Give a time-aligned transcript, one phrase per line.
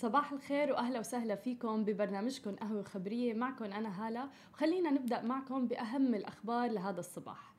[0.00, 3.34] صباح الخير وأهلا وسهلا فيكم ببرنامجكم قهوة خبرية.
[3.34, 4.30] معكم أنا هالة.
[4.54, 7.49] وخلينا نبدأ معكم بأهم الأخبار لهذا الصباح.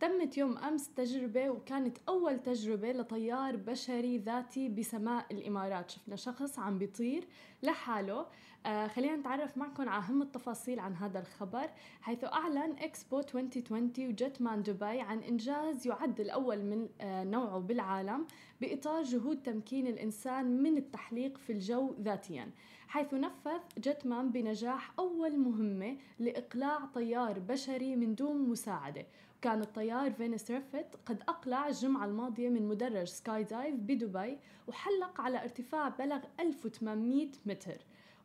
[0.00, 5.90] تمت يوم أمس تجربة وكانت أول تجربة لطيار بشري ذاتي بسماء الإمارات.
[5.90, 7.26] شفنا شخص عم بيطير
[7.62, 8.26] لحاله.
[8.66, 14.42] آه خلينا نتعرف معكم على أهم التفاصيل عن هذا الخبر حيث أعلن إكسبو 2020 وجيت
[14.42, 18.26] مان دبي عن إنجاز يعد الأول من آه نوعه بالعالم
[18.60, 22.50] بإطار جهود تمكين الإنسان من التحليق في الجو ذاتيا.
[22.88, 29.06] حيث نفذ Jetman بنجاح أول مهمة لإقلاع طيار بشري من دون مساعدة.
[29.42, 34.38] كان الطيار فينس ريفت قد أقلع الجمعة الماضية من مدرج Skydive بدبي
[34.68, 37.76] وحلق على ارتفاع بلغ 1800 متر.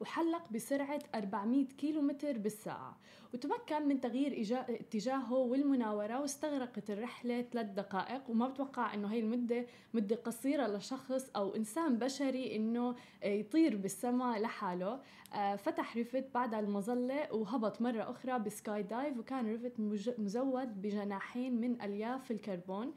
[0.03, 2.97] وحلق بسرعة 400 كيلومتر بالساعة
[3.33, 10.15] وتمكن من تغيير اتجاهه والمناورة واستغرقت الرحلة ثلاث دقائق وما بتوقع إنه هي المدة مدة
[10.15, 14.99] قصيرة لشخص أو إنسان بشري إنه يطير بالسماء لحاله.
[15.33, 19.79] آه، فتح ريفت بعد المظلة وهبط مرة أخرى ب Skydive وكان ريفت
[20.19, 22.87] مزود بجناحين من ألياف الكربون.
[22.87, 22.93] آه،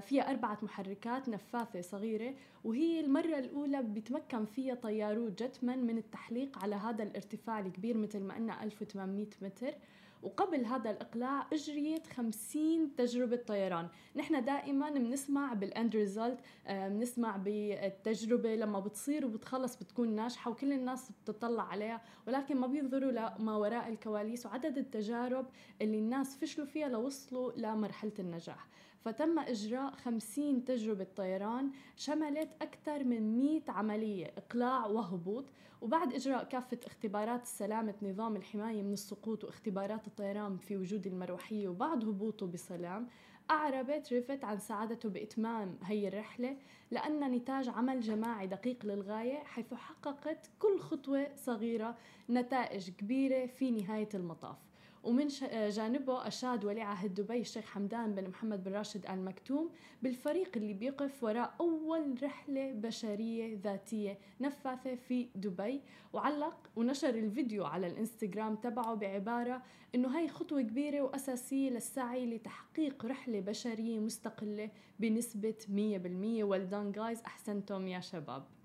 [0.00, 6.74] فيها أربعة محركات نفاثة صغيرة وهي المرة الأولى بيتمكن فيها طيارو Jetman من التحليق على
[6.74, 9.74] هذا الارتفاع الكبير مثل ما قلنا 1800 متر.
[10.22, 13.88] وقبل هذا الإقلاع أجريت 50 تجربة طيران.
[14.16, 21.12] نحن دائما بنسمع بالأند ريزلت آه، بنسمع بالتجربة لما بتصير وبتخلص بتكون ناجحة وكل الناس
[21.22, 25.46] بتطلع عليها ولكن ما بينظروا لما وراء الكواليس وعدد التجارب
[25.82, 28.66] اللي الناس فشلوا فيها لوصلوا لمرحلة النجاح.
[29.04, 35.44] فتم إجراء 50 تجربة طيران شملت أكثر من 100 عملية إقلاع وهبوط.
[35.80, 42.04] وبعد إجراء كافة اختبارات سلامة نظام الحماية من السقوط واختبارات الطيران في وجود المروحية وبعد
[42.04, 43.08] هبوطه بسلام
[43.50, 46.56] أعربت ريفت عن سعادته بإتمام هي الرحلة
[46.90, 51.96] لأن نتاج عمل جماعي دقيق للغاية حيث حققت كل خطوة صغيرة
[52.30, 54.56] نتائج كبيرة في نهاية المطاف.
[55.04, 59.70] ومن جانبه أشاد ولي عهد دبي الشيخ حمدان بن محمد بن راشد آل مكتوم
[60.02, 65.80] بالفريق اللي بيقف وراء أول رحلة بشرية ذاتية نفاثة في دبي.
[66.12, 69.62] وعلق ونشر الفيديو على الإنستغرام تبعه بعبارة
[69.94, 77.88] إنه هاي خطوة كبيرة وأساسية للسعي لتحقيق رحلة بشرية مستقلة بنسبة 100% well guys أحسنتم
[77.88, 78.59] يا شباب.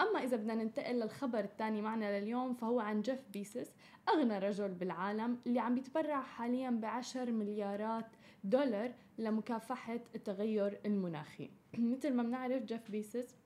[0.00, 3.74] أما إذا بدنا ننتقل للخبر الثاني معنا لليوم فهو عن جيف بيزوس
[4.08, 8.06] أغنى رجل بالعالم اللي عم يتبرع حاليا بعشر مليارات
[8.44, 11.50] دولار لمكافحة التغير المناخي.
[11.78, 13.36] مثل ما بنعرف جيف بيزوس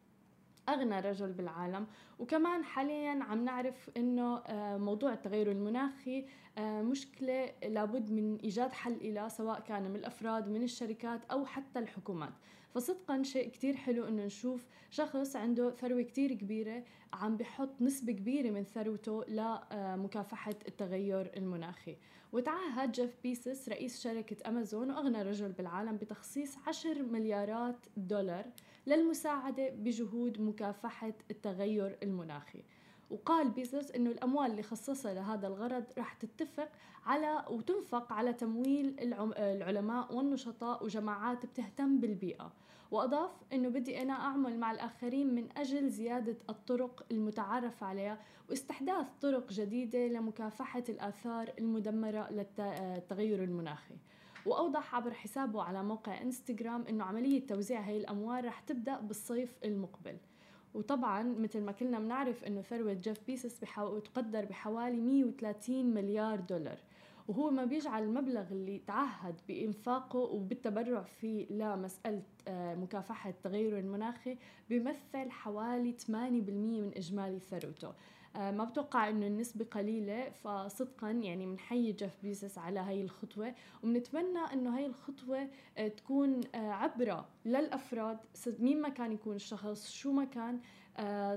[0.69, 1.87] أغنى رجل بالعالم.
[2.19, 6.27] وكمان حاليا عم نعرف إنه آه، موضوع التغير المناخي
[6.59, 11.79] آه، مشكلة لابد من إيجاد حل لها سواء كان من الأفراد من الشركات أو حتى
[11.79, 12.33] الحكومات.
[12.75, 18.51] فصدقا شيء كتير حلو إنه نشوف شخص عنده ثروة كتير كبيرة عم بحط نسبة كبيرة
[18.51, 21.97] من ثروته لمكافحة التغير المناخي.
[22.33, 28.47] وتعهد جيف بيسس رئيس شركة أمازون وأغنى رجل بالعالم بتخصيص 10 مليارات دولار
[28.87, 32.65] للمساعدة بجهود مكافحة التغير المناخي.
[33.11, 36.69] وقال بيزوس إنه الأموال اللي خصصها لهذا الغرض راح تتفق
[37.07, 38.97] على وتنفق على تمويل
[39.39, 42.53] العلماء والنشطاء وجماعات بتهتم بالبيئة.
[42.91, 48.19] وأضاف إنه بدي أنا أعمل مع الآخرين من أجل زيادة الطرق المتعارف عليها
[48.51, 53.95] واستحداث طرق جديدة لمكافحة الآثار المدمرة للتغير المناخي.
[54.47, 60.17] وأوضح عبر حسابه على موقع إنستغرام أنه عملية توزيع هاي الأموال رح تبدأ بالصيف المقبل.
[60.75, 63.99] وطبعا مثل ما كلنا بنعرف إنه ثروة جيف بيزوس بحو...
[63.99, 66.79] تقدر بحوالي 130 مليار دولار.
[67.29, 74.37] وهو ما بيجعل المبلغ اللي تعهد بإنفاقه وبالتبرع فيه لمسألة آه، مكافحة التغير المناخي
[74.69, 77.93] بيمثل حوالي 8% من إجمالي ثروته.
[78.35, 84.77] ما بتوقع إنه النسبة قليلة فصدقا يعني بنحيي جيف بيزوس على هاي الخطوة وبنتمنى إنه
[84.77, 85.49] هاي الخطوة
[85.79, 88.19] آه، تكون آه، عبرة للأفراد
[88.59, 90.61] مين ما كان يكون الشخص شو ما كان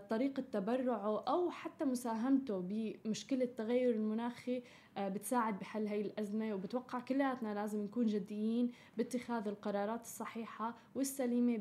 [0.09, 4.63] طريقة تبرعه أو حتى مساهمته بمشكلة التغير المناخي
[4.97, 6.53] بتساعد بحل هاي الأزمة.
[6.53, 11.59] وبتوقع كلياتنا لازم نكون جديين باتخاذ القرارات الصحيحة والسليمة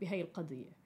[0.00, 0.80] بهاي القضية.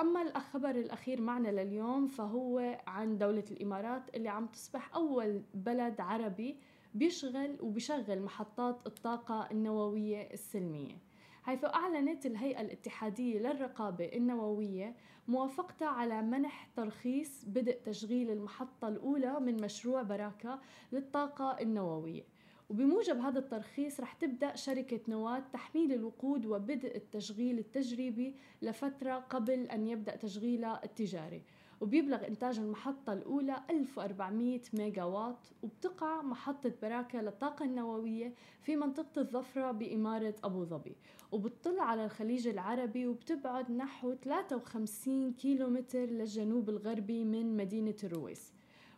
[0.00, 6.56] أما الخبر الأخير معنا لليوم فهو عن دولة الإمارات اللي عم تصبح أول بلد عربي
[6.94, 10.98] بيشغل وبيشغل محطات الطاقة النووية السلمية.
[11.42, 14.94] حيث أعلنت الهيئة الاتحادية للرقابة النووية
[15.28, 20.60] موافقتها على منح ترخيص بدء تشغيل المحطة الأولى من مشروع براكة
[20.92, 22.22] للطاقة النووية.
[22.68, 29.86] وبموجب هذا الترخيص رح تبدأ شركة نواة تحميل الوقود وبدء التشغيل التجريبي لفترة قبل أن
[29.86, 31.42] يبدأ تشغيلها التجاري.
[31.80, 39.70] وبيبلغ إنتاج المحطة الأولى 1400 ميجا واط وبتقع محطة براكة للطاقة النووية في منطقة الظفرة
[39.70, 40.96] بإمارة أبو ظبي.
[41.32, 48.52] وبتطل على الخليج العربي وبتبعد نحو 53 كيلومتر للجنوب الغربي من مدينة الرويس.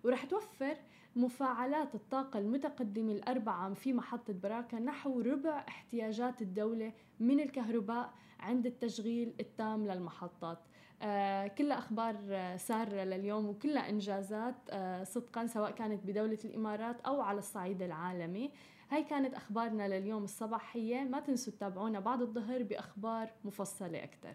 [0.04, 0.76] ورح توفر
[1.16, 9.34] مفاعلات الطاقة المتقدمة الأربعة في محطة براكة نحو ربع احتياجات الدولة من الكهرباء عند التشغيل
[9.40, 10.58] التام للمحطات.
[11.02, 17.20] آه كلها أخبار آه، سارة لليوم وكلها إنجازات آه صدقا سواء كانت بدولة الإمارات أو
[17.20, 18.50] على الصعيد العالمي.
[18.90, 21.04] هاي كانت أخبارنا لليوم الصباحية.
[21.04, 24.34] ما تنسوا تتابعونا بعد الظهر بأخبار مفصلة أكثر